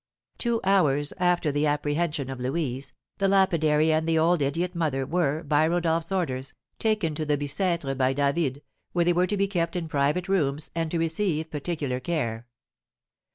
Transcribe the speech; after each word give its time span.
Two 0.39 0.59
hours 0.63 1.13
after 1.19 1.51
the 1.51 1.67
apprehension 1.67 2.31
of 2.31 2.39
Louise, 2.39 2.91
the 3.19 3.27
lapidary 3.27 3.93
and 3.93 4.09
the 4.09 4.17
old 4.17 4.41
idiot 4.41 4.73
mother 4.73 5.05
were, 5.05 5.43
by 5.43 5.67
Rodolph's 5.67 6.11
orders, 6.11 6.55
taken 6.79 7.13
to 7.13 7.23
the 7.23 7.37
Bicêtre 7.37 7.95
by 7.95 8.11
David, 8.11 8.63
where 8.93 9.05
they 9.05 9.13
were 9.13 9.27
to 9.27 9.37
be 9.37 9.47
kept 9.47 9.75
in 9.75 9.87
private 9.87 10.27
rooms 10.27 10.71
and 10.73 10.89
to 10.89 10.97
receive 10.97 11.51
particular 11.51 11.99
care. 11.99 12.47